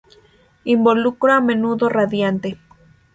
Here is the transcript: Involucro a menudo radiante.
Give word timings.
Involucro 0.63 1.31
a 1.31 1.41
menudo 1.41 1.87
radiante. 1.87 2.57